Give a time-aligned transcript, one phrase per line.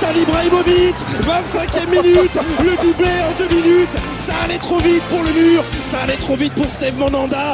[0.00, 5.30] Zlatan Ibrahimovic 25e minute Le doublé en deux minutes Ça allait trop vite pour le
[5.30, 7.52] mur Ça allait trop vite pour Steve Monanda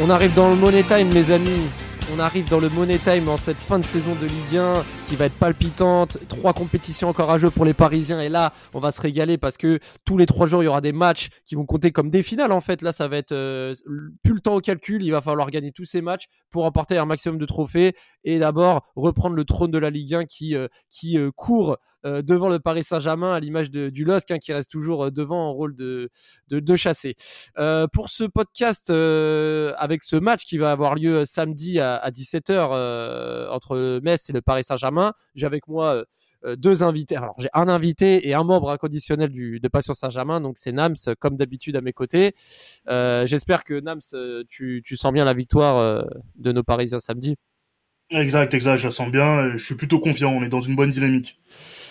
[0.00, 1.68] On arrive dans le Money Time, mes amis.
[2.10, 5.16] On arrive dans le Money Time en cette fin de saison de Ligue 1 qui
[5.16, 6.16] va être palpitante.
[6.28, 8.20] Trois compétitions encore à jeu pour les Parisiens.
[8.20, 10.80] Et là, on va se régaler parce que tous les trois jours, il y aura
[10.80, 12.52] des matchs qui vont compter comme des finales.
[12.52, 13.74] En fait, là, ça va être euh,
[14.22, 15.02] plus le temps au calcul.
[15.02, 17.94] Il va falloir gagner tous ces matchs pour remporter un maximum de trophées
[18.24, 21.76] et d'abord reprendre le trône de la Ligue 1 qui, euh, qui euh, court
[22.08, 25.48] euh, devant le Paris Saint-Germain à l'image du LOSC hein, qui reste toujours euh, devant
[25.48, 26.10] en rôle de,
[26.48, 27.14] de, chassé.
[27.58, 32.50] Euh, pour ce podcast avec ce match qui va avoir lieu samedi à, à 17h
[32.50, 36.04] euh, entre Metz et le Paris Saint-Germain, j'ai avec moi
[36.56, 37.16] deux invités.
[37.16, 40.94] Alors j'ai un invité et un membre inconditionnel du, de Passion Saint-Germain, donc c'est Nams
[41.18, 42.34] comme d'habitude à mes côtés.
[42.86, 44.00] J'espère que Nams,
[44.48, 46.04] tu, tu sens bien la victoire
[46.36, 47.36] de nos Parisiens samedi.
[48.10, 49.46] Exact, exact, je la sens bien.
[49.46, 50.32] et Je suis plutôt confiant.
[50.32, 51.40] On est dans une bonne dynamique.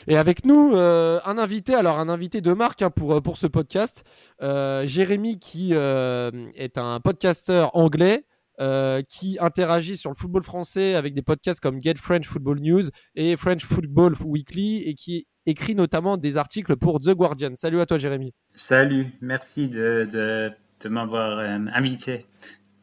[0.08, 3.38] Et avec nous, euh, un invité, alors un invité de marque hein, pour, euh, pour
[3.38, 4.04] ce podcast,
[4.42, 8.24] euh, Jérémy qui euh, est un podcasteur anglais
[8.60, 12.84] euh, qui interagit sur le football français avec des podcasts comme Get French Football News
[13.16, 17.52] et French Football Weekly et qui écrit notamment des articles pour The Guardian.
[17.56, 18.34] Salut à toi Jérémy.
[18.56, 20.52] Salut, merci de, de,
[20.82, 22.26] de m'avoir euh, invité.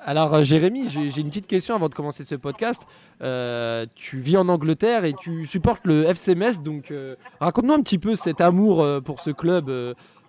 [0.06, 2.86] Alors euh, Jérémy, j'ai une petite question avant de commencer ce podcast.
[3.22, 7.80] Euh, tu vis en Angleterre et tu supportes le FC Metz, donc euh, raconte-nous un
[7.80, 9.66] petit peu cet amour pour ce club.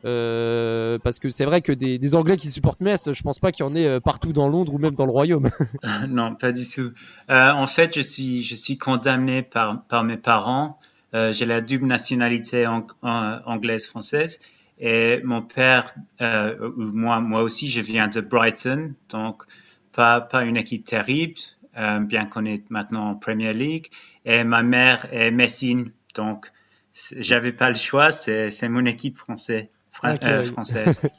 [0.01, 3.67] parce que c'est vrai que des, Anglais qui supportent Metz, je pense pas qu'il y
[3.67, 5.49] en ait partout dans Londres ou même dans le Royaume.
[6.07, 6.91] non, pas du tout.
[7.27, 10.79] En fait, je suis, je suis condamné par, par mes parents.
[11.13, 14.39] J'ai la double nationalité ang- ang- anglaise-française.
[14.79, 15.93] Et mon père,
[16.77, 19.43] moi, moi aussi, je viens de Brighton, donc
[19.95, 21.39] pas, pas une équipe terrible,
[21.77, 23.87] euh, bien qu'on est maintenant en Premier League.
[24.25, 26.51] Et ma mère est Messine, donc
[27.17, 29.65] j'avais pas le choix, c'est mon équipe française.
[29.91, 31.01] Fran- Ok, euh, française.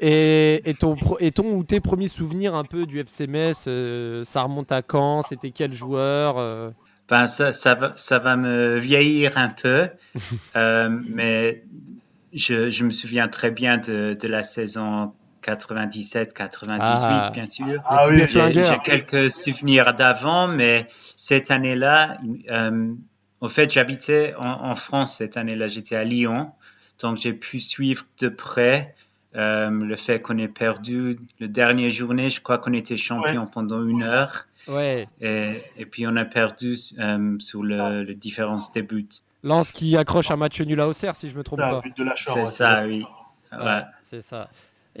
[0.00, 4.24] Et, et ton, et ton ou tes premiers souvenirs un peu du FC Metz, euh,
[4.24, 5.20] ça remonte à quand?
[5.22, 6.70] C'était quel joueur euh?
[7.10, 9.88] Ben, ça, ça, va, ça va me vieillir un peu,
[10.54, 11.64] mais
[12.32, 15.12] je, je me souviens très bien de, de la saison
[15.42, 17.30] 97-98, Ah.
[17.32, 17.80] bien sûr.
[17.86, 22.18] Ah oui, J'ai quelques souvenirs d'avant, mais cette année-là,
[22.50, 22.92] euh,
[23.40, 26.52] en fait, j'habitais en, en France cette année-là, j'étais à Lyon,
[27.00, 28.94] donc j'ai pu suivre de près
[29.36, 32.30] euh, le fait qu'on ait perdu le dernier journée.
[32.30, 34.46] Je crois qu'on était champion pendant une heure.
[34.66, 39.06] Ouais, Et, et puis on a perdu euh, sur le, le différence des buts.
[39.44, 41.76] Lance qui accroche un match nul à Auxerre, si je me trompe C'est pas.
[41.76, 42.34] un but de lâcheur.
[42.34, 43.04] C'est ça, oui.
[43.52, 43.64] Ouais.
[43.64, 44.48] Ouais, c'est ça.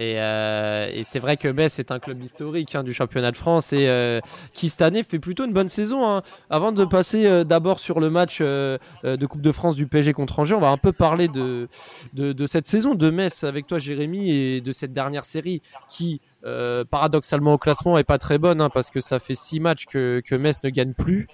[0.00, 3.36] Et, euh, et c'est vrai que Metz est un club historique hein, du championnat de
[3.36, 4.20] France et euh,
[4.52, 6.06] qui cette année fait plutôt une bonne saison.
[6.08, 6.22] hein.
[6.50, 9.88] Avant de passer euh, d'abord sur le match euh, euh, de Coupe de France du
[9.88, 11.68] PSG contre Angers, on va un peu parler de,
[12.14, 16.20] de, de cette saison de Metz avec toi Jérémy et de cette dernière série qui
[16.44, 19.86] euh, paradoxalement au classement est pas très bonne hein, parce que ça fait six matchs
[19.86, 21.26] que, que Metz ne gagne plus,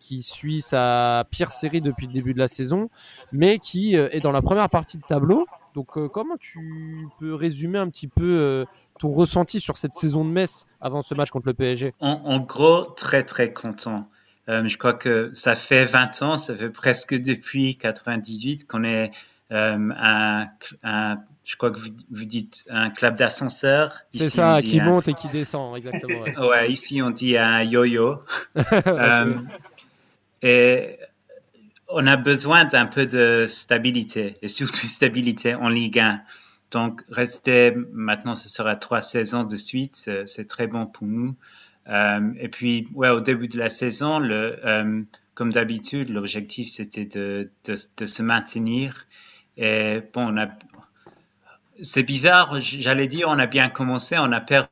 [0.00, 2.88] qui suit sa pire série depuis le début de la saison,
[3.32, 5.46] mais qui est dans la première partie de tableau.
[5.76, 8.64] Donc, euh, comment tu peux résumer un petit peu euh,
[8.98, 12.40] ton ressenti sur cette saison de Metz avant ce match contre le PSG En, en
[12.40, 14.08] gros, très très content.
[14.48, 19.10] Euh, je crois que ça fait 20 ans, ça fait presque depuis 98 qu'on est
[19.50, 19.90] un,
[20.82, 23.92] un- je crois que vous, vous dites un club d'ascenseur.
[24.10, 26.22] C'est ça, qui un- monte et qui descend, exactement.
[26.22, 26.36] ouais.
[26.48, 28.20] Ouais, ici on dit un yo-yo.
[30.42, 30.95] Et
[31.88, 36.22] on a besoin d'un peu de stabilité, et surtout stabilité en Ligue 1.
[36.72, 41.36] Donc, rester, maintenant ce sera trois saisons de suite, c'est c'est très bon pour nous.
[41.88, 45.02] Euh, et puis, ouais, au début de la saison, euh,
[45.34, 49.06] comme d'habitude, l'objectif c'était de, se maintenir.
[49.56, 50.48] Et bon, on a,
[51.80, 54.68] c'est bizarre, j'allais dire, on a bien commencé, on a perdu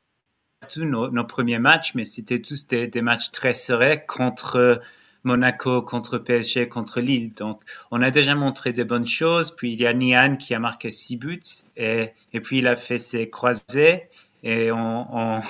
[0.77, 4.81] nos, nos premiers matchs, mais c'était tous des, des matchs très serrés contre
[5.25, 7.33] Monaco, contre PSG, contre Lille.
[7.33, 7.61] Donc,
[7.91, 9.51] on a déjà montré des bonnes choses.
[9.51, 11.41] Puis, il y a Nian qui a marqué six buts.
[11.75, 12.13] Et,
[12.43, 14.09] puis, il a fait ses croisés.
[14.43, 15.41] Et on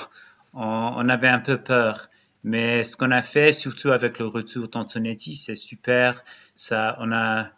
[0.54, 2.10] avait un peu peur.
[2.46, 6.24] Mais ce qu'on a fait, surtout avec le retour d'Antonetti, c'est super.
[6.54, 7.50] Ça, on a,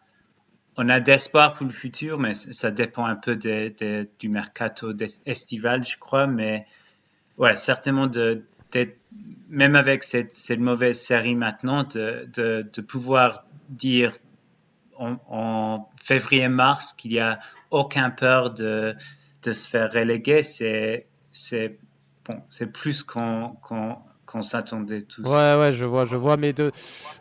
[0.78, 4.94] on a d'espoir pour le futur, mais ça dépend un peu du mercato
[5.26, 6.26] estival, je crois.
[6.26, 6.66] Mais
[7.38, 8.46] ouais, certainement de,
[9.50, 14.14] même avec cette, mauvaise série maintenant, de, pouvoir dire
[14.98, 17.40] en, février-mars qu'il n'y a
[17.72, 18.96] aucun peur de,
[19.44, 21.08] se faire reléguer, c'est
[22.26, 22.42] bon,
[22.74, 23.58] plus qu'on
[24.28, 25.24] qu'on s'attendait tous.
[25.24, 26.38] Ouais, ouais, je vois, je vois.
[26.38, 26.72] Mais de...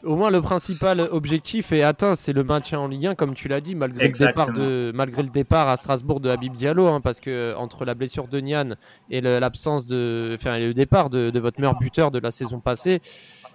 [0.02, 3.48] au moins, le principal objectif est atteint, c'est le maintien en Ligue 1, comme tu
[3.48, 4.92] l'as dit, malgré le, départ de...
[4.94, 8.40] malgré le départ à Strasbourg de Habib Diallo, hein, parce que entre la blessure de
[8.40, 8.74] Nian
[9.08, 10.32] et l'absence de.
[10.34, 13.00] Enfin, le départ de, votre meilleur buteur de la saison passée,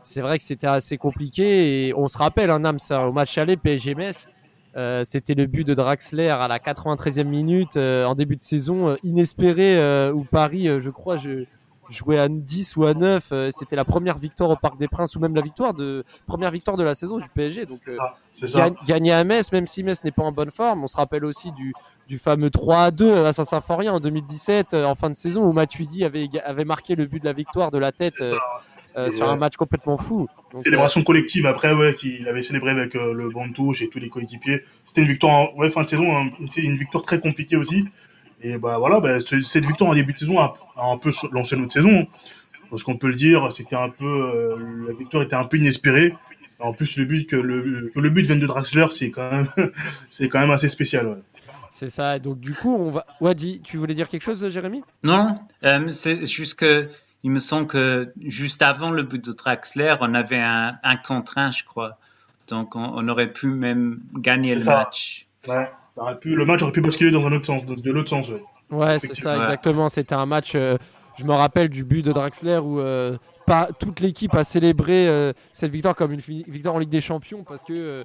[0.03, 1.87] c'est vrai que c'était assez compliqué.
[1.87, 4.27] Et on se rappelle, un hein, ça, au match aller PSG-Metz.
[4.77, 8.89] Euh, c'était le but de Draxler à la 93e minute euh, en début de saison,
[8.89, 9.77] euh, inespéré,
[10.11, 11.45] où Paris, je crois, je,
[11.91, 13.27] jouer à 10 ou à 9.
[13.31, 16.51] Euh, c'était la première victoire au Parc des Princes ou même la victoire de première
[16.51, 17.65] victoire de la saison du PSG.
[17.65, 20.83] Donc euh, gagner à Metz, même si Metz n'est pas en bonne forme.
[20.83, 21.73] On se rappelle aussi du,
[22.07, 25.53] du fameux 3 à 2 à Saint-Symphorien en 2017 euh, en fin de saison où
[25.53, 28.15] Matuidi avait, avait marqué le but de la victoire de la tête.
[29.09, 30.27] sur un match complètement fou.
[30.55, 34.09] Célébration collective après, ouais, qu'il avait célébré avec le banc de touche et tous les
[34.09, 34.63] coéquipiers.
[34.85, 37.85] C'était une victoire, ouais, fin de saison, hein, une victoire très compliquée aussi.
[38.43, 41.73] Et bah voilà, bah, cette victoire en début de saison a, un peu lancé notre
[41.73, 42.07] saison.
[42.69, 46.15] Parce qu'on peut le dire, c'était un peu, euh, la victoire était un peu inespérée.
[46.59, 49.47] En plus, le but que le, que le but vienne de Draxler, c'est quand même,
[50.09, 51.21] c'est quand même assez spécial.
[51.69, 52.19] C'est ça.
[52.19, 53.05] Donc du coup, on va.
[53.19, 54.83] Wadi, tu voulais dire quelque chose, Jérémy?
[55.03, 56.87] Non, euh, c'est juste que
[57.23, 61.37] il me semble que juste avant le but de Draxler, on avait un, un contre
[61.37, 61.97] un, je crois.
[62.47, 65.27] Donc on, aurait pu même gagner le match.
[65.47, 65.69] Ouais
[66.23, 68.29] le match aurait pu basculer dans un autre sens, de, l'autre sens.
[68.29, 68.41] Ouais,
[68.71, 69.89] ouais c'est ça, exactement.
[69.89, 70.53] C'était un match.
[70.55, 70.77] Euh,
[71.17, 75.33] je me rappelle du but de Draxler où euh, pas toute l'équipe a célébré euh,
[75.53, 78.03] cette victoire comme une victoire en Ligue des Champions parce que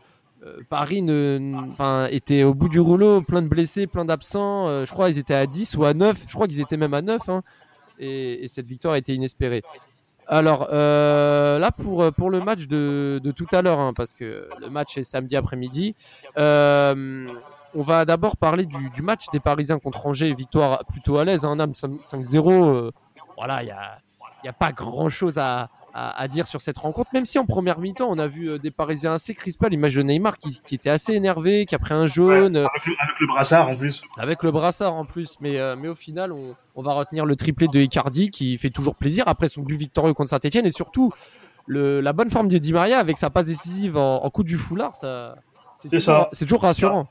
[0.69, 4.85] Paris ne, était au bout du rouleau, plein de blessés, plein d'absents.
[4.85, 6.25] je crois qu'ils étaient à 10 ou à 9.
[6.29, 7.29] Je crois qu'ils étaient même à 9.
[7.29, 7.43] Hein.
[7.99, 9.62] et, cette victoire a été inespérée.
[10.28, 14.70] Alors là pour, pour le match de, de tout à l'heure, hein, parce que le
[14.70, 15.94] match est samedi après-midi,
[17.76, 20.32] on va d'abord parler du, match des Parisiens contre Angers.
[20.32, 22.50] Victoire plutôt à l'aise, un âme 5-0.
[22.50, 22.90] Euh,
[23.37, 23.99] voilà, il n'y a,
[24.44, 25.69] y a, pas grand-chose à,
[26.28, 27.10] dire sur cette rencontre.
[27.12, 29.69] Même si en première mi-temps, on a vu euh, des Parisiens assez crispés.
[29.69, 32.56] L'image de Neymar qui, était assez énervé, qui a pris un jaune.
[32.56, 34.02] avec, le, brassard en plus.
[34.19, 35.37] Avec le brassard en plus.
[35.40, 38.96] Mais, euh, mais au final, on, va retenir le triplé de Icardi qui fait toujours
[38.96, 40.66] plaisir après son but victorieux contre Saint-Etienne.
[40.66, 41.12] Et surtout,
[41.69, 44.94] la bonne forme de Di Maria avec sa passe décisive en, coup du foulard.
[44.94, 45.37] Ça,
[45.76, 47.08] c'est toujours, toujours, rassurant.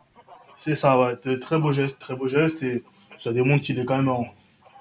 [0.55, 1.39] C'est ça, ouais.
[1.39, 2.63] Très beau geste, très beau geste.
[2.63, 2.83] Et
[3.17, 4.25] ça démontre qu'il est quand même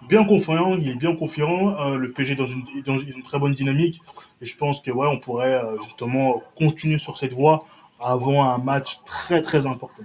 [0.08, 0.74] bien confiant.
[0.74, 1.76] Il est bien confiant.
[1.78, 4.00] Euh, le PG dans une, dans une très bonne dynamique.
[4.40, 7.64] Et je pense que ouais, on pourrait euh, justement continuer sur cette voie
[8.00, 10.02] avant un match très très important.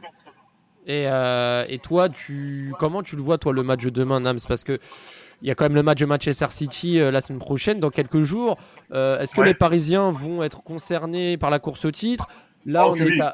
[0.87, 4.39] Et, euh, et, toi, tu, comment tu le vois, toi, le match de demain, Nams?
[4.47, 4.79] Parce que
[5.41, 8.23] il y a quand même le match de Manchester City la semaine prochaine, dans quelques
[8.23, 8.57] jours.
[8.91, 12.27] Est-ce que les Parisiens vont être concernés par la course au titre?
[12.65, 12.93] Là, oh,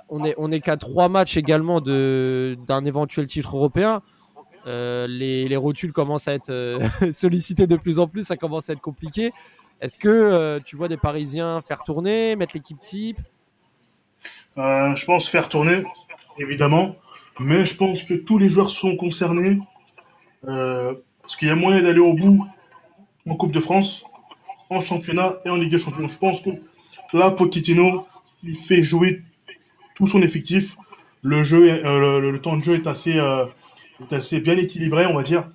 [0.09, 4.03] on, est on, est, qu'à trois matchs également d'un éventuel titre européen.
[4.67, 6.79] Euh, les, les, rotules commencent à être euh,
[7.11, 9.31] sollicitées de plus en plus, ça commence à être compliqué.
[9.79, 13.19] Est-ce que euh, tu vois des Parisiens faire tourner, mettre l'équipe type?
[14.57, 15.83] Je pense faire tourner,
[16.39, 16.95] évidemment,
[17.39, 19.59] mais je pense que tous les joueurs sont concernés
[20.41, 22.45] parce qu'il y a moyen d'aller au bout
[23.27, 24.03] en Coupe de France,
[24.69, 26.07] en championnat et en Ligue des Champions.
[26.07, 26.49] Je pense que
[27.13, 28.07] là, Pochettino,
[28.43, 29.21] il fait jouer
[29.95, 30.77] tout son effectif.
[31.21, 33.19] Le jeu, le, temps de jeu est assez,
[34.01, 35.47] est assez bien équilibré, on va dire.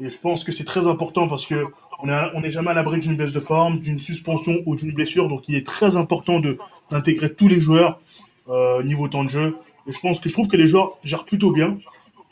[0.00, 1.66] Et je pense que c'est très important parce que
[2.02, 5.28] on n'est jamais à l'abri d'une baisse de forme, d'une suspension ou d'une blessure.
[5.28, 6.40] Donc, il est très important
[6.90, 8.00] d'intégrer tous les joueurs
[8.50, 9.56] euh, niveau temps de jeu.
[9.86, 11.78] Et je pense que je trouve que les joueurs gèrent plutôt bien.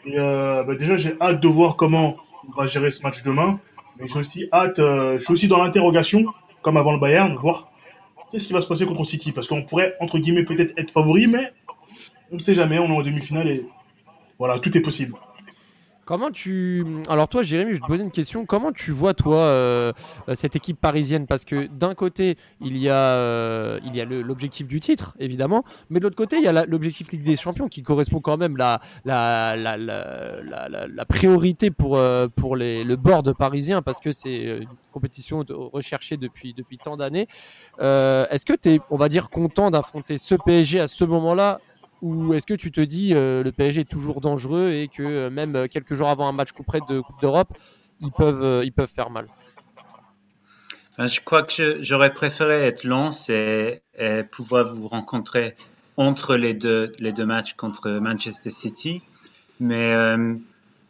[0.05, 3.59] Et euh, bah, déjà, j'ai hâte de voir comment on va gérer ce match demain.
[3.99, 6.27] Mais j'ai aussi hâte, je suis aussi dans l'interrogation,
[6.63, 7.71] comme avant le Bayern, voir
[8.31, 11.29] qu'est-ce qui va se passer contre City Parce qu'on pourrait, entre guillemets, peut-être être favori,
[11.29, 11.53] mais
[12.33, 13.67] on ne sait jamais, on est en demi-finale et
[14.39, 15.15] voilà, tout est possible.
[16.05, 16.85] Comment tu.
[17.09, 18.45] Alors, toi, Jérémy, je te poser une question.
[18.45, 19.93] Comment tu vois, toi, euh,
[20.29, 21.27] euh, cette équipe parisienne?
[21.27, 25.65] Parce que d'un côté, il y a, euh, il y a l'objectif du titre, évidemment.
[25.89, 28.59] Mais de l'autre côté, il y a l'objectif Ligue des Champions qui correspond quand même
[28.59, 31.99] la, la, la, la, la priorité pour,
[32.37, 37.29] pour les, le board parisien parce que c'est une compétition recherchée depuis, depuis tant d'années.
[37.79, 41.61] Est-ce que tu es, on va dire, content d'affronter ce PSG à ce moment-là
[42.03, 45.31] ou est-ce que tu te dis euh, le PSG est toujours dangereux et que euh,
[45.31, 47.57] même euh, quelques jours avant un match coup de Coupe d'Europe,
[48.01, 49.29] ils peuvent, ils peuvent faire mal?
[50.99, 53.83] Ben, Je crois que j'aurais préféré être lance et,
[54.31, 55.55] pouvoir vous rencontrer
[55.97, 59.03] entre les deux, les deux matchs contre Manchester City.
[59.61, 60.35] Mais euh,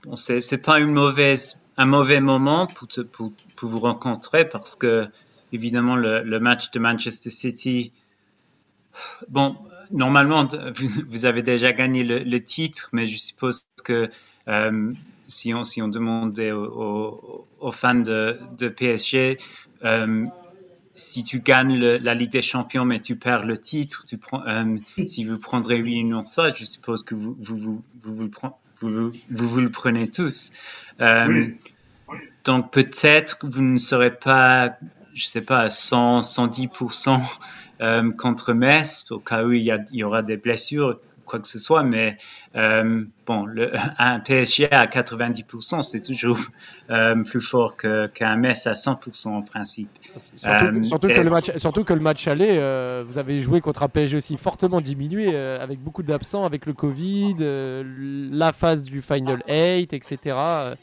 [0.04, 5.06] bon, c'est pas une mauvaise, un mauvais moment pour, pour, pour, vous rencontrer parce que,
[5.52, 7.92] évidemment, le, le match de Manchester City,
[9.28, 9.56] bon,
[9.90, 10.46] normalement,
[11.08, 14.08] vous, avez déjà gagné le, titre, mais je suppose que
[14.48, 14.92] euh,
[15.26, 19.38] si, on, si on demandait aux, aux, fans de, de PSG,
[19.84, 20.26] euh,
[20.94, 24.76] si tu gagnes la Ligue des Champions mais tu perds le titre, tu prends, euh,
[25.06, 28.30] si vous prendrez oui ou non ça, je suppose que vous vous, vous, vous,
[28.80, 30.52] vous, le, vous, vous, le prenez tous.
[32.44, 34.76] Donc peut-être vous ne serez pas,
[35.14, 37.20] je sais pas, à 100, 110%
[37.84, 41.38] euh, contre Metz, au cas où il y, a, il y aura des blessures, quoi
[41.38, 42.16] que ce soit, mais
[42.56, 46.38] euh, bon, le, un PSG à 90%, c'est toujours
[46.90, 49.90] euh, plus fort qu'un Metz à 100% en principe.
[50.36, 52.54] Surtout, que, le match, surtout que le match aller,
[53.06, 57.36] vous avez joué contre un PSG aussi fortement diminué, avec beaucoup d'absents, avec le Covid,
[58.30, 60.76] la phase du Final 8, etc.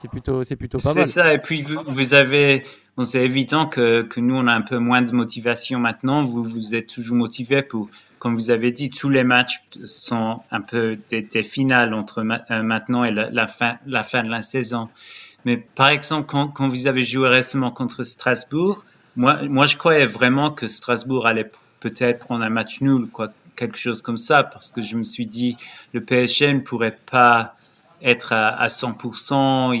[0.00, 1.06] c'est plutôt, c'est plutôt pas mal.
[1.06, 2.62] C'est ça, et puis vous, vous avez
[2.98, 6.24] Bon, c'est évident que, que, nous, on a un peu moins de motivation maintenant.
[6.24, 7.88] Vous, vous êtes toujours motivé pour,
[8.18, 12.62] comme vous avez dit, tous les matchs sont un peu des, des finales entre euh,
[12.64, 14.88] maintenant et la, fin, la fin de la saison.
[15.44, 20.06] Mais par exemple, quand, quand vous avez joué récemment contre Strasbourg, moi, moi, je croyais
[20.06, 24.72] vraiment que Strasbourg allait peut-être prendre un match nul, quoi, quelque chose comme ça, parce
[24.72, 25.56] que je me suis dit,
[25.92, 27.54] le PSG ne pourrait pas
[28.02, 29.74] être à, à 100%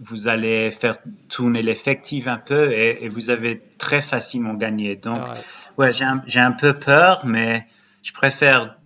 [0.00, 0.96] vous allez faire
[1.28, 4.96] tourner l'effectif un peu et, vous avez très facilement gagné.
[4.96, 5.34] Donc, ah
[5.78, 7.66] ouais, j'ai un, un, peu peur, mais
[8.02, 8.76] je préfère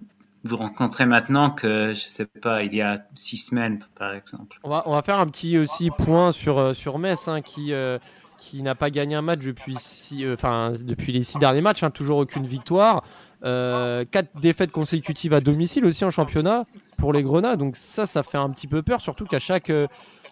[0.44, 4.58] vous rencontrer maintenant que, je sais pas, il y a six semaines, par exemple.
[4.62, 7.72] On va, on va faire un petit aussi point sur, euh, sur Metz, hein, qui,
[7.72, 7.98] euh,
[8.38, 11.82] qui n'a pas gagné un match depuis, six, euh, enfin, depuis les six derniers matchs,
[11.82, 13.02] hein, toujours aucune victoire.
[13.42, 16.64] Quatre défaites consécutives à domicile aussi en championnat
[16.96, 17.58] pour les Grenades.
[17.58, 19.70] Donc ça, ça fait un petit peu peur, surtout qu'à chaque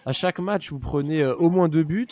[0.06, 2.06] à chaque match, vous prenez euh, au moins deux buts.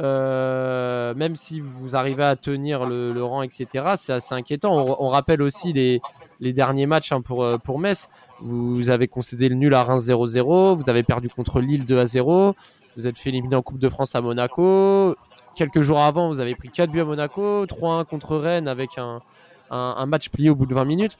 [0.00, 4.96] Euh, même si vous arrivez à tenir le, rang, etc., c'est assez inquiétant.
[5.00, 6.00] On, rappelle aussi les,
[6.40, 8.08] les derniers matchs hein, pour, euh, pour Metz.
[8.40, 12.54] Vous avez concédé le nul à Reims 0-0, vous avez perdu contre Lille 2-0,
[12.96, 15.16] vous êtes fait éliminer en Coupe de France à Monaco.
[15.56, 19.20] Quelques jours avant, vous avez pris 4 buts à Monaco, 3-1 contre Rennes avec un,
[19.70, 21.18] un, match plié au bout de 20 minutes.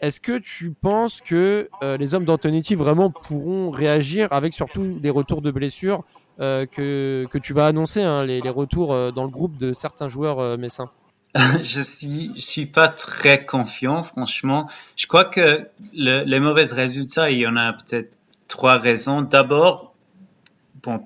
[0.00, 5.10] Est-ce que tu penses que euh, les hommes d'Antonetti vraiment pourront réagir avec surtout les
[5.10, 6.04] retours de blessures
[6.40, 10.08] euh, que, que, tu vas annoncer, hein, les, retours euh, dans le groupe de certains
[10.08, 10.90] joueurs messins?
[11.62, 14.68] Je suis, suis pas très confiant, franchement.
[14.96, 18.12] Je crois que le, les mauvais résultats, il y en a peut-être
[18.46, 19.22] trois raisons.
[19.22, 19.94] D'abord,
[20.82, 21.04] bon,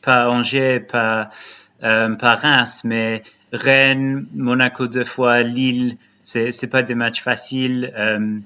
[0.00, 1.30] pas Angers, pas,
[1.80, 7.92] pas Reims, mais Rennes, Monaco deux fois, Lille, c'est c'est pas des matchs faciles.
[7.96, 8.38] Euh,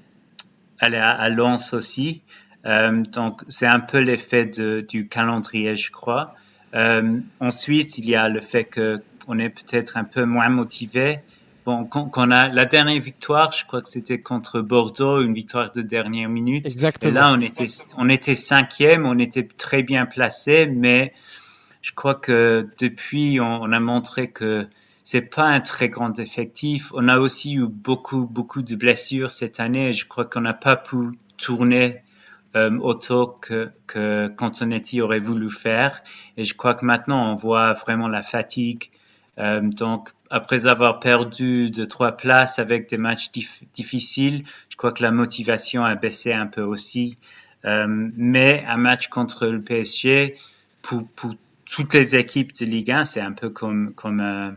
[0.82, 2.22] aller à, à Lens aussi.
[2.66, 6.34] Euh, donc c'est un peu l'effet du calendrier, je crois.
[6.74, 11.20] Euh, ensuite, il y a le fait que on est peut-être un peu moins motivé.
[11.64, 15.70] Bon, quand, on a la dernière victoire, je crois que c'était contre Bordeaux, une victoire
[15.70, 16.66] de dernière minute.
[16.66, 17.10] Exactement.
[17.10, 21.12] Et là, on était, on était cinquième, on était très bien placé, mais
[21.82, 24.66] je crois que depuis, on, a montré que
[25.02, 26.92] c'est pas un très grand effectif.
[26.94, 29.92] On a aussi eu beaucoup, beaucoup de blessures cette année.
[29.92, 32.02] Je crois qu'on n'a pas pu tourner
[32.54, 36.02] euh, autant que, que Cantonetti aurait voulu faire.
[36.36, 38.90] Et je crois que maintenant, on voit vraiment la fatigue.
[39.38, 43.32] Euh, donc, après avoir perdu de trois places avec des matchs
[43.74, 47.18] difficiles, je crois que la motivation a baissé un peu aussi.
[47.64, 50.36] Euh, mais un match contre le PSG,
[50.82, 51.34] pour, pour
[51.72, 54.50] toutes les équipes de Ligue 1, c'est un peu comme, comme euh,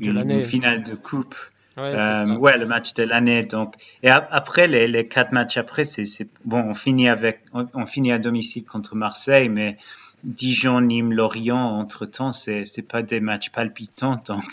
[0.00, 1.34] une, finale de coupe.
[1.76, 3.42] Ouais, euh, ouais, le match de l'année.
[3.42, 6.60] Donc, et après les, les, quatre matchs après, c'est bon.
[6.60, 9.76] On finit avec, on, on, finit à domicile contre Marseille, mais
[10.24, 14.22] Dijon, Nîmes, Lorient, entre-temps, c'est c'est pas des matchs palpitants.
[14.26, 14.44] Donc,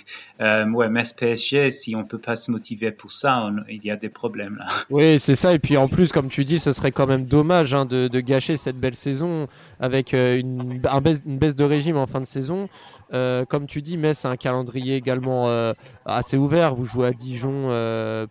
[0.42, 4.10] euh, ouais, PSG, si on peut pas se motiver pour ça, il y a des
[4.10, 4.66] problèmes là.
[4.90, 5.54] Oui, c'est ça.
[5.54, 8.58] Et puis en plus, comme tu dis, ce serait quand même dommage hein, de, gâcher
[8.58, 9.48] cette belle saison
[9.80, 12.68] avec euh, une, baisse, de régime en fin de saison.
[13.14, 15.74] Euh, comme tu dis, Metz a un calendrier également euh,
[16.06, 16.74] assez ouvert.
[16.74, 17.68] Vous jouez à Dijon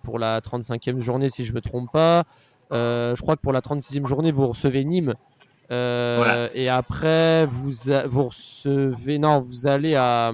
[0.03, 2.25] pour la 35e journée, si je me trompe pas.
[2.71, 5.15] je crois que pour la 36e journée, vous recevez Nîmes.
[5.71, 7.73] Euh, et après, vous,
[8.07, 10.33] vous recevez, non, vous allez à,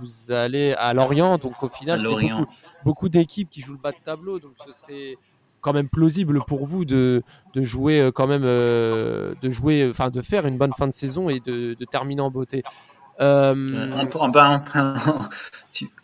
[0.00, 1.38] vous allez à Lorient.
[1.38, 2.46] Donc au final, c'est beaucoup,
[2.84, 4.38] beaucoup d'équipes qui jouent le bas de tableau.
[4.38, 5.16] Donc ce serait
[5.60, 7.22] quand même plausible pour vous de,
[7.54, 10.92] de jouer euh, quand même, euh, de jouer, enfin de faire une bonne fin de
[10.92, 12.62] saison et de, de terminer en beauté.
[13.20, 13.54] Euh,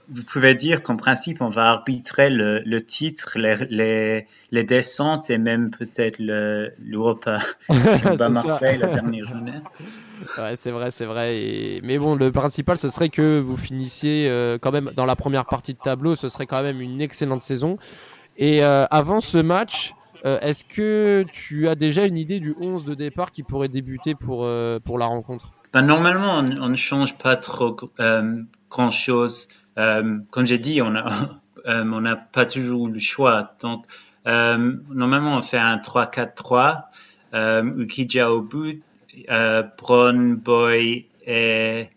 [0.09, 5.71] vous pouvez dire qu'en principe, on va arbitrer le, titre, les, les, descentes et même
[5.71, 7.38] peut-être l'Europa
[7.71, 9.61] si on bat Marseille la dernière journée.
[10.38, 11.81] Ouais, c'est vrai, c'est vrai.
[11.83, 15.47] Mais bon, le principal, ce serait que vous finissiez euh, quand même dans la première
[15.47, 16.16] partie de tableau.
[16.16, 17.76] Ce serait quand même une excellente saison.
[18.37, 22.95] Et euh, avant ce match, est-ce que tu as déjà une idée du 11 de
[22.95, 24.49] départ qui pourrait débuter pour,
[24.85, 25.52] pour la rencontre?
[25.73, 29.49] Ben, normalement, on ne change pas trop euh, grand-chose.
[29.79, 31.07] Euh, comme j'ai dit, on a
[31.67, 33.55] euh, on n'a pas toujours le choix.
[33.61, 33.87] Donc,
[34.26, 36.85] normalement, on fait un 3-4-3.
[37.76, 38.83] Ukija au but,
[39.79, 41.88] Bron, Boy et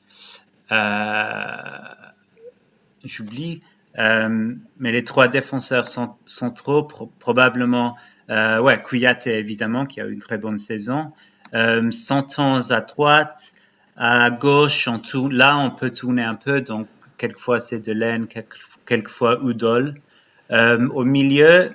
[3.04, 3.62] j'oublie.
[3.98, 6.88] mais les trois défenseurs sont centraux,
[7.20, 7.98] probablement,
[8.30, 11.12] ouais, Kouyaté évidemment, qui a eu une très bonne saison.
[11.56, 13.54] Euh, Santons à droite,
[13.98, 16.62] à gauche, on là, on peut tourner un peu.
[16.62, 16.88] Donc,
[17.18, 18.28] quelquefois, c'est Delaine,
[18.86, 19.96] quelquefois Udol.
[20.52, 21.72] Euh, au milieu,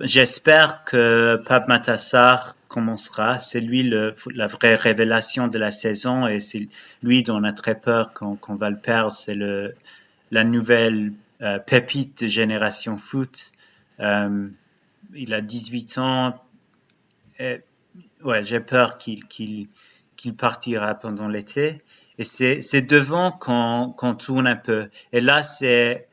[0.00, 3.38] j'espère que Pape Matassar commencera.
[3.38, 6.68] C'est lui le, la vraie révélation de la saison et c'est
[7.02, 9.12] lui dont on a très peur qu'on va le perdre.
[9.12, 9.36] C'est
[10.30, 13.52] la nouvelle euh, pépite de Génération Foot.
[14.00, 14.48] Euh,
[15.14, 16.44] il a 18 ans.
[17.38, 17.60] Et,
[18.24, 19.68] ouais, j'ai peur qu'il qu'il
[20.24, 21.82] qu'il partira pendant l'été.
[22.18, 24.88] Et c'est devant qu'on tourne un peu.
[25.12, 26.06] Et là, c'est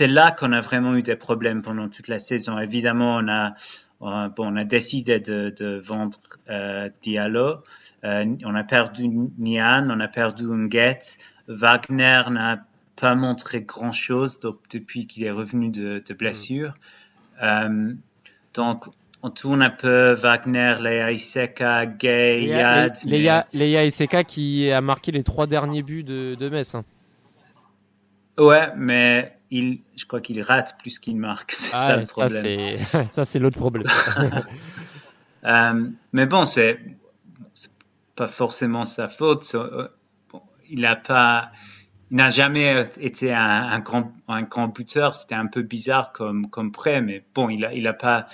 [0.00, 2.58] là qu'on a vraiment eu des problèmes pendant toute la saison.
[2.58, 3.54] Évidemment, on a
[4.00, 6.18] on a décidé de, vendre
[6.50, 7.64] euh, Diallo.
[8.04, 11.18] Euh, on a perdu Nian, on a perdu Nguet.
[11.48, 14.38] Wagner n'a pas montré grand chose
[14.70, 16.74] depuis qu'il est revenu de, de blessure.
[17.42, 17.94] Mm.
[18.54, 18.86] Donc,
[19.22, 22.96] on tourne un peu Wagner, Leia Iseka, Gay, Yad.
[23.04, 26.74] Leia, Iseka qui a marqué les trois derniers buts de, de Metz.
[26.74, 26.84] Hein.
[28.38, 31.52] Ouais, mais il, je crois qu'il rate plus qu'il marque.
[31.56, 32.78] C'est ça le problème.
[33.08, 33.86] Ça, c'est l'autre problème.
[35.44, 36.80] Euh, mais bon, c'est
[38.16, 39.48] pas forcément sa faute.
[39.54, 39.86] Euh,
[40.68, 41.52] il n'a pas.
[42.10, 45.14] Il n'a jamais été un, grand, un grand buteur.
[45.14, 48.26] C'était un peu bizarre comme, comme prêt, mais bon, il n'a il a pas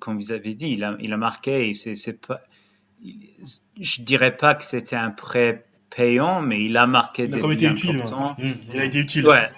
[0.00, 2.40] comme, vous avez dit, il a, il a marqué et c'est pas,
[3.04, 7.54] je dirais pas que c'était un prêt payant, mais il a marqué il a des
[7.54, 7.98] été utile.
[7.98, 9.26] Mmh, il a été utile.
[9.26, 9.50] Ouais.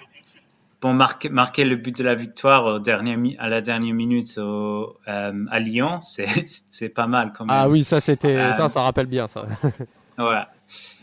[0.81, 4.97] Bon, marquer, marquer le but de la victoire au dernier, à la dernière minute au,
[5.07, 7.55] euh, à Lyon, c'est pas mal quand même.
[7.57, 9.45] Ah oui, ça c'était euh, ça, ça rappelle bien ça.
[10.17, 10.43] ouais.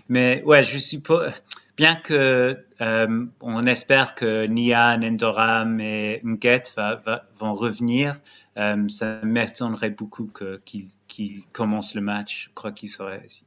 [0.08, 1.32] Mais ouais, je suppose
[1.76, 8.16] bien que euh, on espère que Nia, Nendoram et Nguet va, vont revenir.
[8.58, 10.30] Euh, ça m'étonnerait beaucoup
[10.64, 12.46] qu'ils commencent le match.
[12.48, 12.90] Je crois qu'ils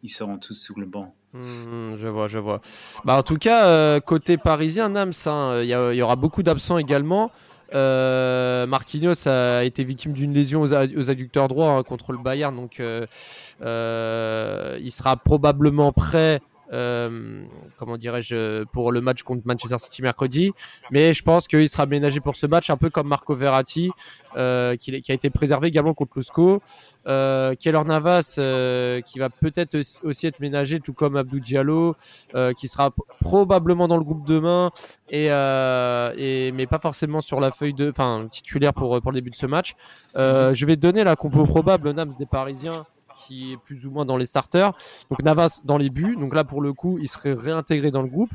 [0.03, 1.13] ils seront tous sur le banc.
[1.33, 2.61] Hmm, je vois, je vois.
[3.05, 7.31] Bah, en tout cas, euh, côté parisien, Nams, hein, il y, aura beaucoup d'absents également.
[7.73, 12.79] Euh, Marquinhos a été victime d'une lésion aux, adducteurs droits hein, contre le Bayern, donc
[12.79, 17.43] il sera probablement prêt euh,
[17.77, 20.51] comment dirais-je, pour le match contre Manchester City mercredi.
[20.91, 23.91] Mais je pense qu'il sera aménagé pour ce match, un peu comme Marco Verratti,
[24.35, 26.61] euh, qui, a été préservé également contre Lusco.
[27.07, 31.95] Euh, Keller Navas, euh, qui va peut-être aussi être ménagé, tout comme Abdou Diallo,
[32.35, 34.71] euh, qui sera probablement dans le groupe demain,
[35.09, 39.31] et, et mais pas forcément sur la feuille de, enfin titulaire pour pour le début
[39.31, 39.75] de ce match.
[40.15, 42.85] je vais donner la compo probable Nams des Parisiens
[43.25, 44.73] qui est plus ou moins dans les starters.
[45.09, 46.15] Donc Navas dans les buts.
[46.19, 48.31] Donc là, pour le coup, il serait réintégré dans le groupe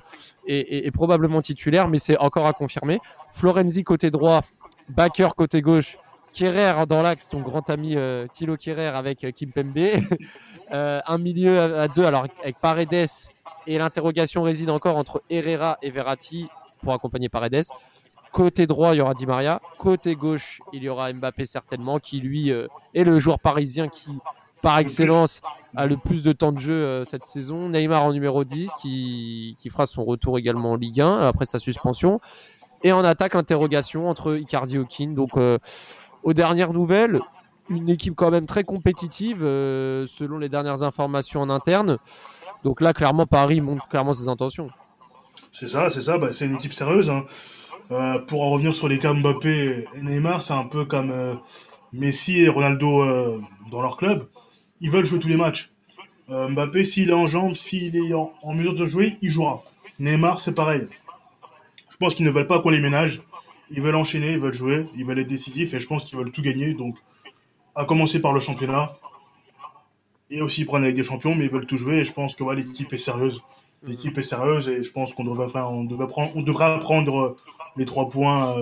[0.46, 3.00] et, probablement titulaire, mais c'est encore à confirmer.
[3.32, 4.42] Florenzi côté droit,
[4.88, 5.98] Baker côté gauche,
[6.34, 9.78] Kerrer dans l'axe, ton grand ami euh, Thilo Kerrer avec euh, Kim Pembe.
[10.72, 13.06] Euh, un milieu à, deux, alors avec Paredes.
[13.66, 16.48] Et l'interrogation réside encore entre Herrera et Verratti
[16.82, 17.64] pour accompagner Paredes.
[18.32, 19.60] Côté droit, il y aura Di Maria.
[19.76, 24.10] Côté gauche, il y aura Mbappé certainement, qui lui est le joueur parisien qui
[24.64, 25.42] par excellence
[25.76, 27.68] a le plus de temps de jeu euh, cette saison.
[27.68, 31.58] Neymar en numéro 10 qui, qui fera son retour également en Ligue 1 après sa
[31.58, 32.20] suspension.
[32.82, 35.10] Et en attaque, l'interrogation entre Icardi et Okin.
[35.10, 35.58] Donc, euh,
[36.22, 37.20] aux dernières nouvelles,
[37.68, 41.98] une équipe quand même très compétitive euh, selon les dernières informations en interne.
[42.62, 44.70] Donc là, clairement, Paris montre clairement ses intentions.
[45.52, 46.16] C'est ça, c'est ça.
[46.16, 47.10] Bah, c'est une équipe sérieuse.
[47.10, 47.24] Hein.
[48.28, 51.12] pour en revenir sur les cas Mbappé et Neymar, c'est un peu comme
[51.92, 53.04] Messi et Ronaldo
[53.70, 54.26] dans leur club
[54.84, 55.72] ils veulent jouer tous les matchs.
[56.28, 59.64] Euh, Mbappé, s'il est en jambes, s'il est en, mesure de jouer, il jouera.
[59.98, 60.86] Neymar, c'est pareil.
[61.90, 63.22] Je pense qu'ils ne veulent pas qu'on les ménage.
[63.70, 66.32] Ils veulent enchaîner, ils veulent jouer, ils veulent être décisifs et je pense qu'ils veulent
[66.32, 66.74] tout gagner.
[66.74, 66.98] Donc,
[67.74, 68.94] à commencer par le championnat
[70.30, 72.44] et aussi prendre avec des champions, mais ils veulent tout jouer et je pense que
[72.52, 73.42] l'équipe est sérieuse.
[73.84, 75.46] L'équipe est sérieuse et je pense qu'on devra
[76.78, 77.36] prendre
[77.78, 78.54] les trois points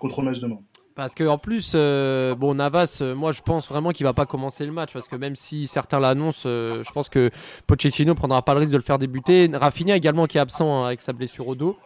[0.00, 0.58] contre Metz demain.
[1.00, 4.66] Parce que plus, euh, bon Navas, euh, moi je pense vraiment qu'il va pas commencer
[4.66, 7.30] le match parce que même si certains l'annoncent, euh, je pense que
[7.66, 9.48] Pochettino prendra pas le risque de le faire débuter.
[9.50, 11.78] Rafinha également qui est absent hein, avec sa blessure au dos.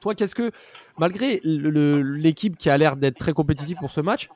[0.00, 0.50] Toi, qu'est-ce que,
[0.98, 4.28] malgré l'équipe qui a l'air d'être très compétitive pour ce match,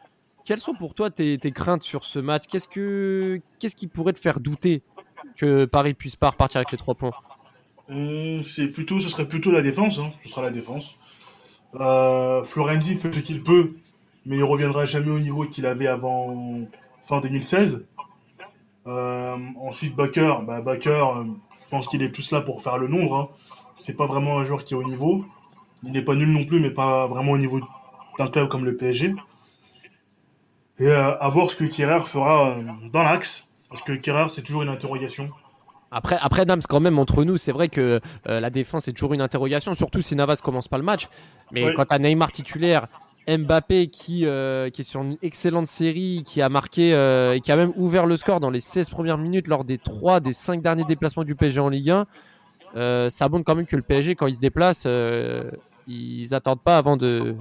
[0.45, 2.45] quelles sont pour toi tes, craintes sur ce match?
[2.49, 4.83] Qu'est-ce que, qu'est-ce qui pourrait te faire douter
[5.37, 7.11] que Paris puisse pas repartir avec les trois points?
[8.45, 9.99] C'est plutôt, ce serait plutôt la défense.
[9.99, 10.13] Hein.
[10.23, 10.97] Ce sera la défense.
[11.73, 13.73] Florenzi fait ce qu'il peut
[14.27, 16.67] mais il reviendra jamais au niveau qu'il avait avant
[17.07, 17.87] fin 2016.
[18.89, 21.25] Euh, ensuite, Baker, bah, euh,
[21.61, 23.17] je pense qu'il est plus là pour faire le nombre.
[23.17, 23.29] Hein.
[23.77, 25.25] C'est pas vraiment un joueur qui est au niveau.
[25.85, 27.61] Il n'est pas nul non plus, mais pas vraiment au niveau
[28.19, 29.15] d'un club comme le PSG.
[30.79, 32.57] Et euh, à voir ce que Kerrer fera
[32.93, 35.29] dans l'axe, parce que Kerrer, c'est toujours une interrogation.
[35.91, 39.21] Après, après Nams, quand même, entre nous, c'est vrai que la défense est toujours une
[39.21, 41.09] interrogation, surtout si Navas commence pas le match.
[41.53, 42.89] Mais quand tu Neymar titulaire
[43.29, 47.51] Mbappé qui, euh, qui est sur une excellente série, qui a marqué euh, et qui
[47.51, 50.63] a même ouvert le score dans les 16 premières minutes lors des 3 des 5
[50.63, 52.07] derniers déplacements du PSG en Ligue 1.
[52.77, 54.87] Euh, ça montre quand même que le PSG, quand il se déplace,
[55.87, 57.35] ils n'attendent pas avant de,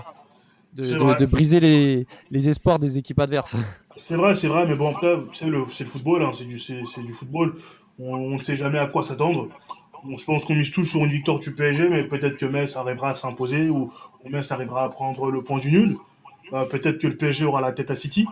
[0.74, 3.56] de, briser les, les, espoirs des équipes adverses.
[3.98, 7.14] C'est vrai, c'est vrai, mais bon, après, c'est le, le, football, hein, c'est du, du,
[7.14, 7.56] football.
[8.00, 9.50] On ne sait jamais à quoi s'attendre
[10.18, 13.12] je pense qu'on mise tous sur une victoire du PSG, mais peut-être que Metz arrivera
[13.12, 13.92] à s'imposer ou,
[14.30, 15.98] Metz arrivera à prendre le point du nul.
[16.54, 18.28] Euh, peut-être que le PSG aura la tête à City.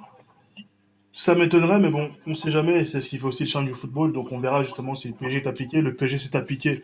[1.13, 2.86] Ça m'étonnerait, mais bon, on ne sait jamais.
[2.86, 4.13] C'est ce qui fait aussi le charme du football.
[4.13, 5.82] Donc on verra justement si le PSG est appliqué.
[5.82, 6.84] Le PSG s'est appliqué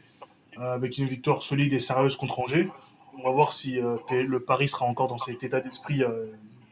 [0.59, 2.69] euh, avec une victoire solide et sérieuse contre Angers.
[3.17, 6.01] On va voir si euh, le Paris sera encore dans cet état d'esprit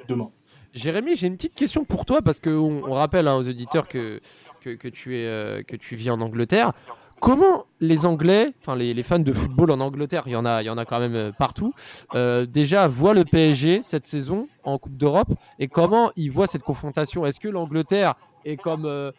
[0.07, 0.29] demain.
[0.73, 4.21] Jérémy, j'ai une petite question pour toi parce qu'on on rappelle hein, aux auditeurs que,
[4.61, 6.73] que tu es, que tu vis en Angleterre.
[7.19, 10.65] Comment les Anglais, enfin les, fans de football en Angleterre, il y en a, il
[10.65, 11.73] y en a quand même euh, partout,
[12.13, 16.61] euh, déjà voient le PSG cette saison en Coupe d'Europe et comment ils voient cette
[16.61, 17.25] confrontation?
[17.25, 19.11] Est-ce que l'Angleterre est comme, euh,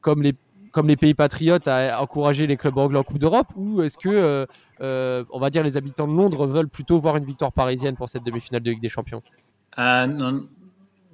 [0.00, 0.34] comme les
[0.70, 4.46] comme les pays patriotes à encourager les clubs anglais en Coupe d'Europe ou est-ce que
[4.80, 8.22] on va dire les habitants de Londres veulent plutôt voir une victoire parisienne pour cette
[8.22, 9.22] demi-finale de Ligue des Champions?
[9.78, 10.46] Non.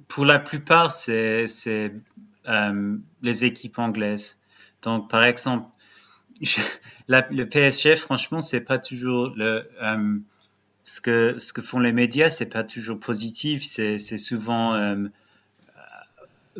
[0.09, 1.45] Pour la plupart, c'est
[3.21, 4.39] les équipes anglaises.
[4.81, 5.67] Donc, par exemple,
[7.07, 10.17] le PSG, franchement, c'est pas toujours le euh,
[10.83, 13.63] ce que ce que font les médias, c'est pas toujours positif.
[13.63, 14.95] C'est souvent euh,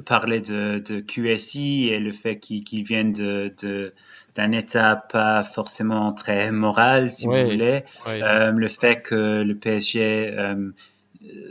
[0.06, 3.94] parler de, de, QSI et le fait qu'ils viennent de,
[4.36, 7.84] d'un état pas forcément très moral, si vous voulez.
[8.08, 10.36] Euh, le fait que le PSG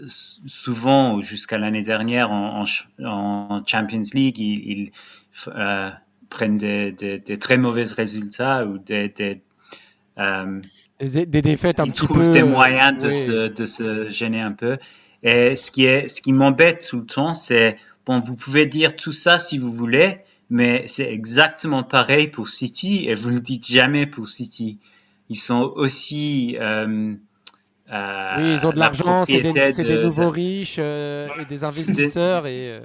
[0.06, 2.64] souvent, jusqu'à l'année dernière en,
[3.02, 4.92] en, Champions League, il, il
[6.28, 9.42] prennent des, très mauvais résultats ou des, des,
[10.18, 10.60] euh,
[11.00, 12.28] des, défaites un petit peu.
[12.28, 14.78] des moyens de, se, de se gêner un peu.
[15.22, 18.94] Et ce qui, est, ce qui m'embête tout le temps, c'est, bon, vous pouvez dire
[18.94, 20.18] tout ça si vous voulez,
[20.50, 24.78] mais c'est exactement pareil pour City et vous ne le dites jamais pour City.
[25.30, 26.56] Ils sont aussi.
[26.60, 27.14] Euh,
[27.92, 32.46] euh, oui, ils ont de l'argent, c'est des, nouveaux riches et des investisseurs.
[32.46, 32.80] et,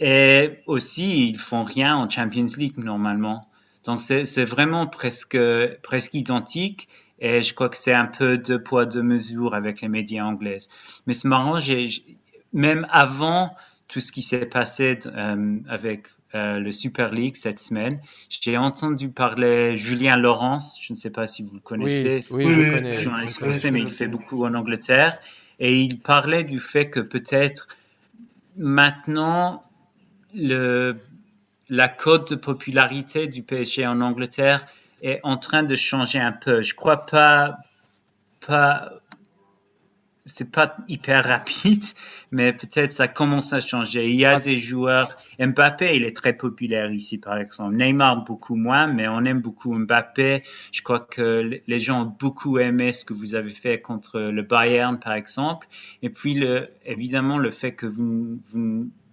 [0.00, 3.48] et aussi, ils font rien en Champions League normalement.
[3.84, 5.38] Donc c'est vraiment presque,
[5.82, 6.88] presque identique.
[7.20, 10.58] Et je crois que c'est un peu de poids, de mesure avec les médias anglais.
[11.06, 11.58] Mais c'est marrant,
[12.52, 13.56] même avant
[13.88, 19.08] tout ce qui s'est passé euh, avec euh, le Super League cette semaine, j'ai entendu
[19.08, 20.78] parler Julien Laurence.
[20.80, 22.20] Je ne sais pas si vous le connaissez.
[22.30, 22.94] Oui, oui, je le connais.
[22.94, 25.18] Journaliste français, mais il fait beaucoup en Angleterre.
[25.58, 27.66] Et il parlait du fait que peut-être
[28.56, 29.64] maintenant,
[30.34, 34.64] la cote de popularité du PSG en Angleterre
[35.02, 36.62] est en train de changer un peu.
[36.62, 37.58] Je crois pas,
[38.46, 38.92] pas,
[40.24, 41.84] c'est pas hyper rapide,
[42.30, 44.08] mais peut-être ça commence à changer.
[44.08, 47.76] Il y a des joueurs, Mbappé, il est très populaire ici, par exemple.
[47.76, 50.42] Neymar, beaucoup moins, mais on aime beaucoup Mbappé.
[50.72, 54.42] Je crois que les gens ont beaucoup aimé ce que vous avez fait contre le
[54.42, 55.68] Bayern, par exemple.
[56.02, 56.44] Et puis,
[56.84, 58.40] évidemment, le fait que vous,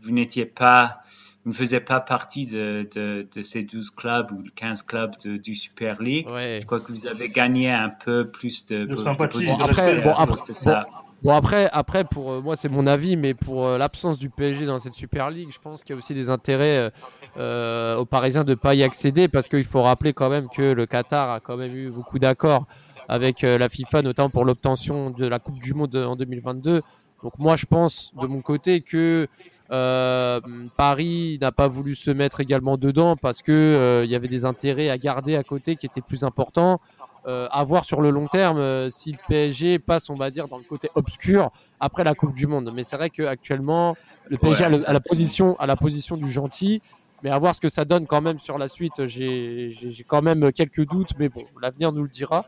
[0.05, 0.99] vous n'étiez pas,
[1.43, 5.37] vous ne faisiez pas partie de, de, de, ces 12 clubs ou 15 clubs de,
[5.37, 6.27] du Super League.
[6.27, 9.47] Je crois que vous avez gagné un peu plus de, de sympathie.
[9.47, 10.85] Bon, après, bon, après, ça.
[11.23, 14.67] Bon, après, après, pour euh, moi, c'est mon avis, mais pour euh, l'absence du PSG
[14.67, 16.91] dans cette Super League, je pense qu'il y a aussi des intérêts
[17.37, 20.61] euh, aux Parisiens de ne pas y accéder parce qu'il faut rappeler quand même que
[20.61, 22.67] le Qatar a quand même eu beaucoup d'accords
[23.07, 26.81] avec la FIFA, notamment pour l'obtention de la Coupe du Monde en 2022.
[27.23, 29.27] Donc moi, je pense de mon côté que
[29.71, 30.39] Euh,
[30.77, 34.45] Paris n'a pas voulu se mettre également dedans parce que euh, il y avait des
[34.45, 36.79] intérêts à garder à côté qui étaient plus importants.
[37.27, 40.59] Euh, à voir sur le long terme si le PSG passe, on va dire, dans
[40.59, 41.49] le côté obscur
[41.79, 42.71] après la Coupe du Monde.
[42.71, 43.95] Mais c'est vrai qu'actuellement,
[44.29, 46.83] le PSG Ouais, a, le- ça, a la position, à la position du gentil.
[47.23, 49.71] Mais à voir ce que ça donne quand même sur la suite, j'ai
[50.05, 52.45] quand même quelques doutes, mais bon, l'avenir nous le dira.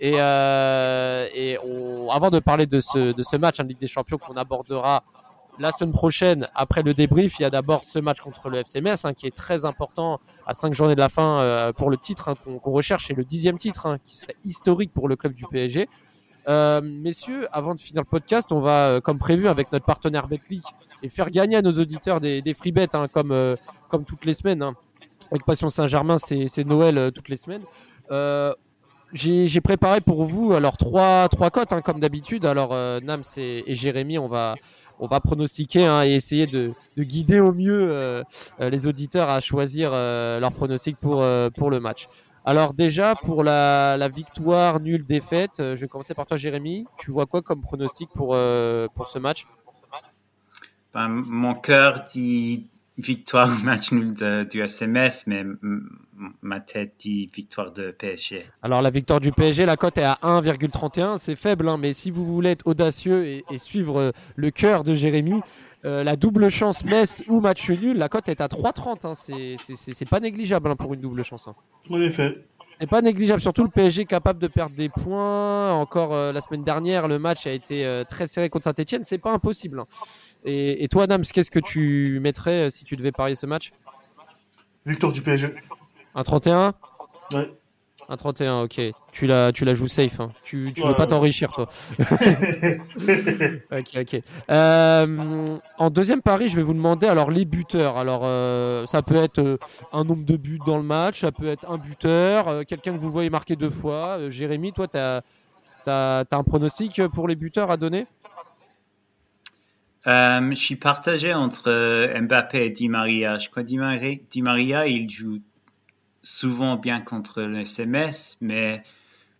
[0.00, 4.18] Et, et on- avant de parler de ce, de ce match en Ligue des Champions
[4.18, 5.04] qu'on abordera
[5.58, 9.04] la semaine prochaine, après le débrief, il y a d'abord ce match contre le FCMS
[9.04, 12.28] hein, qui est très important à cinq journées de la fin euh, pour le titre
[12.28, 15.44] hein, qu'on recherche et le dixième titre hein, qui serait historique pour le club du
[15.46, 15.88] PSG.
[16.48, 20.28] Euh, messieurs, avant de finir le podcast, on va, euh, comme prévu, avec notre partenaire
[20.28, 20.64] BetClick
[21.02, 23.56] et faire gagner à nos auditeurs des, des free bets comme,
[23.88, 24.64] comme toutes les semaines.
[25.30, 27.64] Avec Passion Saint-Germain, c'est Noël toutes les semaines.
[29.12, 32.46] J'ai préparé pour vous alors trois, trois cotes comme d'habitude.
[32.46, 32.70] Alors
[33.02, 34.54] Nams et, et Jérémy, on va,
[35.00, 38.22] on va pronostiquer hein, et essayer de, de guider au mieux euh,
[38.60, 42.08] euh, les auditeurs à choisir euh, leur pronostic pour, le match.
[42.44, 46.86] Alors déjà pour la, victoire nulle défaite, je vais commencer par toi Jérémy.
[46.98, 48.36] Tu vois quoi comme pronostic pour,
[48.94, 49.46] pour ce match?
[50.94, 55.44] Ben, mon cœur dit victoire au match nul de- du SMS, mais
[56.42, 58.44] ma tête dit victoire de PSG.
[58.62, 62.10] Alors la victoire du PSG, la cote est à 1,31, c'est faible, hein, mais si
[62.10, 65.40] vous voulez être audacieux et, et suivre euh, le cœur de Jérémy,
[65.84, 69.06] euh, la double chance Metz ou match nul, la cote est à 3,30.
[69.06, 71.46] Hein, c'est- c'est c'est- c'est pas négligeable hein, pour une double chance.
[71.46, 71.54] hein.
[71.88, 72.44] En effet.
[72.80, 75.72] C'est pas négligeable, surtout le PSG capable de perdre des points.
[75.72, 79.18] Encore euh, la semaine dernière, le match a été euh, très serré contre Saint-Etienne, c'est
[79.18, 79.82] pas impossible.
[80.44, 83.72] Et, et toi, Nams, qu'est-ce que tu mettrais euh, si tu devais parier ce match
[84.86, 85.54] Victoire du PSG.
[86.14, 86.74] Un 31
[87.32, 87.52] Ouais.
[88.10, 88.80] Un 31, ok.
[89.12, 90.18] Tu la, tu la joues safe.
[90.20, 90.30] hein.
[90.42, 91.08] Tu, tu Ouais, veux pas ouais.
[91.08, 91.68] t'enrichir, toi.
[93.70, 94.20] ok, ok.
[94.50, 95.44] Euh,
[95.76, 97.98] en deuxième pari, je vais vous demander alors les buteurs.
[97.98, 99.58] Alors, euh, ça peut être euh,
[99.92, 103.10] un nombre de buts dans le match, ça peut être un buteur, quelqu'un que vous
[103.10, 104.30] voyez marquer deux fois.
[104.30, 105.22] Jérémy, toi, tu as,
[105.86, 108.06] un pronostic pour les buteurs à donner?
[110.06, 113.38] Euh, je suis partagé entre euh, Mbappé et Di Maria.
[113.38, 115.40] Je crois Di Maria, Di Maria, il joue
[116.22, 118.82] souvent bien contre le FCMS, mais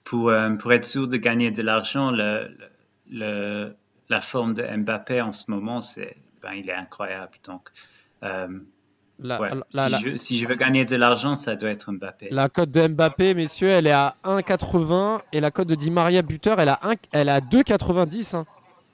[0.05, 2.57] pour, euh, pour être sûr de gagner de l'argent, le,
[3.11, 3.75] le-
[4.11, 7.33] la forme de Mbappé en ce moment, c'est, ben, il est incroyable.
[7.47, 7.68] Donc,
[8.23, 8.49] euh,
[9.21, 11.92] la, ouais, la- si, la- je, si je veux gagner de l'argent, ça doit être
[11.92, 12.29] Mbappé.
[12.31, 16.23] la cote de Mbappé, messieurs, elle est à 1,80 et la cote de Di Maria
[16.23, 18.35] buteur, elle est à, 1 elle est à 2,90.
[18.37, 18.47] hein.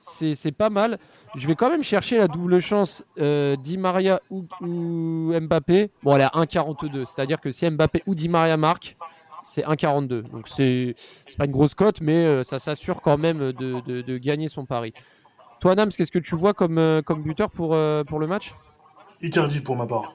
[0.07, 0.99] C'est pas mal.
[1.35, 5.91] Je vais quand même chercher la double chance euh, Di Maria ou, ou Mbappé.
[6.03, 7.05] Bon, elle est à 1,42.
[7.07, 8.97] C'est-à-dire que si Mbappé ou Di Maria marque,
[9.43, 10.23] c'est 1,42.
[10.31, 10.95] Donc c'est
[11.27, 14.49] c'est pas une grosse cote, mais euh, ça s'assure quand même de, de- de gagner
[14.49, 14.93] son pari.
[15.61, 18.55] Toi, Nams, qu'est-ce que tu vois comme, euh, comme buteur pour, euh, pour le match?
[19.23, 20.15] Icardi pour ma part.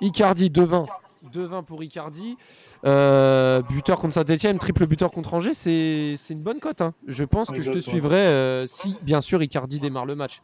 [0.00, 0.86] Icardi 2-20.
[1.32, 2.36] 2-20 pour Icardi.
[2.84, 6.80] Euh, buteur contre Saint-Etienne, triple buteur contre Angers, c'est une bonne cote.
[6.80, 6.94] hein.
[7.06, 10.40] Je pense que je te suivrai euh, si, bien sûr, Icardi démarre le match.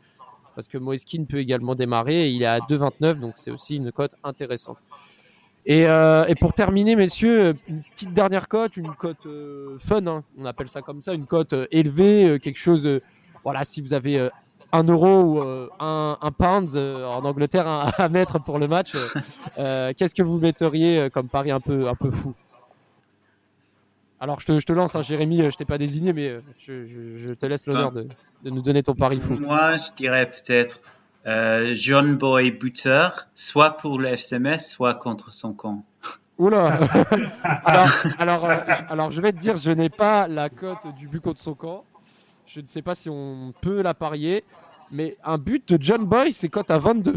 [0.54, 2.30] Parce que Moeskin peut également démarrer.
[2.30, 4.78] il est à 2,29, donc c'est aussi une cote intéressante.
[5.66, 9.26] Et, euh, et pour terminer, messieurs, une petite dernière cote, une cote
[9.78, 10.22] fun, hein.
[10.38, 12.88] on appelle ça comme ça, une cote élevée, quelque chose.
[13.42, 14.28] voilà, si vous avez
[14.74, 18.58] euh, un euro ou euh, un, un pound euh, en Angleterre à, à mettre pour
[18.58, 18.92] le match,
[19.58, 22.34] euh, qu'est-ce que vous metteriez comme pari un peu, un peu fou?
[24.20, 27.18] Alors je te, je te lance, hein, Jérémy, je t'ai pas désigné, mais je, je-
[27.28, 28.06] je te laisse l'honneur de,
[28.42, 29.34] de nous donner ton pari fou.
[29.34, 30.80] Moi, je dirais peut-être
[31.74, 35.82] John Boy buteur, soit pour le FCMS, soit contre son camp.
[36.38, 36.66] Oula
[37.64, 38.48] alors, alors,
[38.88, 41.84] alors, je vais te dire, je n'ai pas la cote du but contre son camp.
[42.46, 44.44] Je ne sais pas si on peut la parier,
[44.94, 47.14] mais un but de John Boy, c'est cote à 22.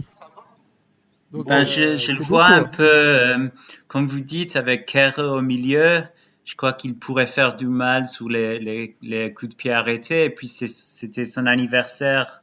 [1.31, 2.71] Donc, Ben, euh, je, le vois beaucoup, un hein.
[2.75, 3.47] peu, euh,
[3.87, 6.01] comme vous dites, avec Kerr au milieu.
[6.45, 10.23] Je crois qu'il pourrait faire du mal sous les, les, les coups de pied arrêtés.
[10.25, 12.41] Et puis, c'était son anniversaire,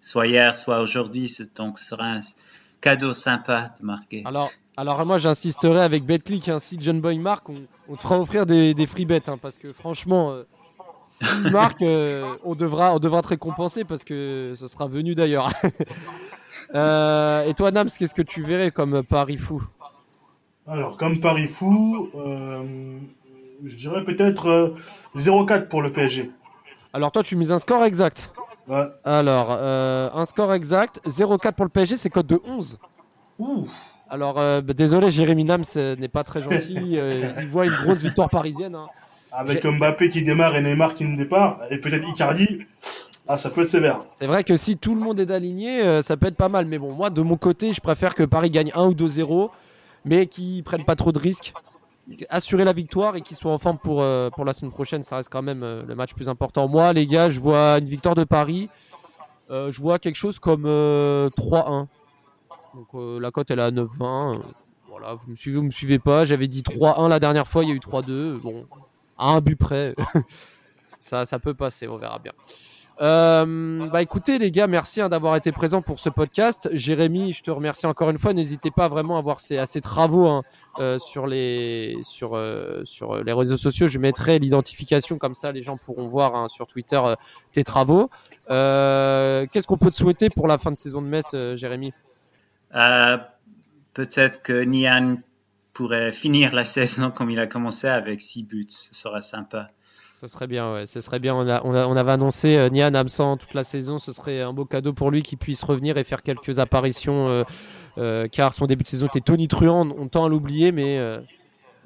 [0.00, 1.32] soit hier, soit aujourd'hui.
[1.54, 2.20] Donc, ce sera un
[2.80, 4.22] cadeau sympa de marquer.
[4.26, 6.48] Alors, alors moi, j'insisterai avec BetClick.
[6.48, 9.28] hein, si John Boy marque, on, on te fera offrir des, des free bets.
[9.28, 10.42] hein, parce que franchement, euh,
[11.06, 15.50] s'il marque, euh, on, devra, on devra te récompenser parce que ce sera venu d'ailleurs.
[16.74, 19.62] Euh, et toi, Nams, qu'est-ce que tu verrais comme pari fou?
[20.66, 22.98] Alors, comme Paris fou, euh,
[23.64, 24.74] je dirais peut-être euh,
[25.14, 26.30] 0-4 pour le PSG.
[26.92, 28.32] Alors, toi, tu mises un score exact.
[28.66, 28.84] Ouais.
[29.04, 32.78] Alors, un score exact, 0,4 pour le PSG, c'est code de 11.
[33.38, 33.66] Ouh.
[34.08, 36.98] Alors, euh, bah, désolé, Jérémy Nams euh, n'est pas très gentil.
[36.98, 38.74] euh, il voit une grosse victoire parisienne.
[38.74, 38.86] hein.
[39.36, 42.60] Avec Mbappé qui démarre et Neymar qui ne départ, et peut-être Icardi.
[43.28, 43.98] Ah, ça peut être sévère.
[44.14, 46.64] C'est vrai que si tout le monde est aligné, euh, ça peut être pas mal.
[46.66, 49.50] Mais bon, moi, de mon côté, je préfère que Paris gagne 1 ou 2-0,
[50.04, 51.52] mais qu'ils prennent pas trop de risques.
[52.30, 55.16] Assurer la victoire et qu'ils soient en forme pour, euh, pour la semaine prochaine, ça
[55.16, 56.68] reste quand même euh, le match plus important.
[56.68, 58.68] Moi, les gars, je vois une victoire de Paris.
[59.50, 61.86] Euh, je vois quelque chose comme euh, 3-1.
[62.74, 64.36] Donc euh, la cote, elle est à 9-20.
[64.36, 64.38] Euh,
[64.88, 66.24] voilà, vous me suivez, vous me suivez pas.
[66.24, 68.40] J'avais dit 3-1 la dernière fois, il y a eu 3-2.
[68.40, 68.66] Bon,
[69.18, 69.94] à un but près,
[70.98, 72.32] ça, ça peut passer, on verra bien.
[73.02, 76.70] Euh, bah écoutez les gars, merci hein, d'avoir été présents pour ce podcast.
[76.72, 78.32] Jérémy, je te remercie encore une fois.
[78.32, 80.42] N'hésitez pas vraiment à voir ces, à travaux hein,
[80.78, 83.86] euh, sur les sur euh, sur les réseaux sociaux.
[83.86, 87.00] Je mettrai l'identification comme ça, les gens pourront voir hein, sur Twitter
[87.52, 88.08] tes travaux.
[88.48, 91.92] Qu'est-ce qu'on peut te souhaiter pour la fin de saison de Metz, Jérémy?
[93.92, 95.18] Peut-être que Nian
[95.76, 98.66] pourrait finir la saison comme il a commencé avec six buts.
[98.68, 99.70] Ce serait sympa.
[100.20, 101.34] Ce serait bien, ouais, ce serait bien.
[101.34, 103.98] On, a, on, a- on avait annoncé euh, Nian absent toute la saison.
[103.98, 107.28] Ce serait un beau cadeau pour lui qu'il puisse revenir et faire quelques apparitions.
[107.28, 107.44] euh,
[107.98, 109.88] euh, car son début de saison était tonitruant.
[109.98, 111.20] On tend à l'oublier, mais euh,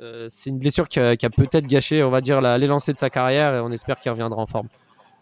[0.01, 2.93] euh, c'est une blessure qui a, qui a peut-être gâché, on va dire, la- l'élancé
[2.93, 3.55] de sa carrière.
[3.57, 4.69] Et on espère qu'il reviendra en forme.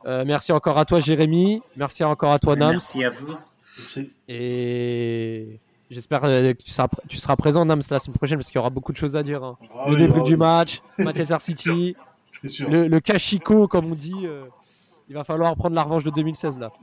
[0.06, 1.62] Euh, merci encore à toi, Jérémy.
[1.76, 2.72] Merci encore à toi, Nams.
[2.72, 3.34] Merci à vous.
[3.78, 4.10] Merci.
[4.28, 5.58] Et
[5.90, 8.60] j'espère euh, que tu seras, tu seras présent, Nams, la semaine prochaine parce qu'il y
[8.60, 9.42] aura beaucoup de choses à dire.
[9.44, 9.56] hein.
[9.74, 11.96] Ah le oui, début ah du oui, match, Manchester City.
[12.46, 12.70] Sûr.
[12.70, 14.44] le, le Kashiko, comme on dit, euh,
[15.08, 16.70] il va falloir prendre la revanche de 2016 là.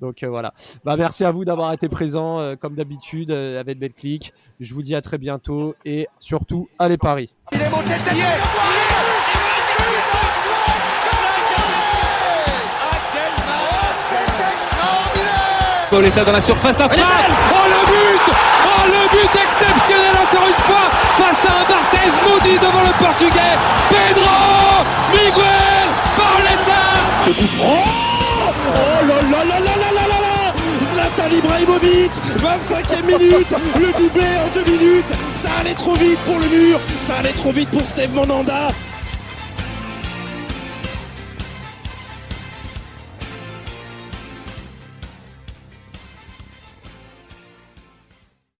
[0.00, 0.52] Donc euh, voilà.
[0.84, 4.34] Bah, merci à vous d'avoir été présents euh, comme d'habitude euh, avec Betclic.
[4.60, 7.32] Je vous dis à très bientôt et surtout allez Paris.
[7.52, 8.85] Il est monté de
[15.96, 17.06] Pauletta dans la surface d'affaire.
[17.50, 18.34] Oh le but.
[18.66, 23.56] Oh le but exceptionnel encore une fois face à un Barthez maudit devant le portugais.
[23.88, 26.84] Pedro Miguel Pauletta
[27.24, 27.84] Ce coup franc.
[28.36, 30.52] Oh là là là là là là là là
[30.92, 33.54] Zlatan Ibrahimovic 25e minute.
[33.78, 35.14] Le doublé en deux minutes.
[35.42, 36.78] Ça allait trop vite pour le mur.
[37.08, 38.68] Ça allait trop vite pour Steve Monanda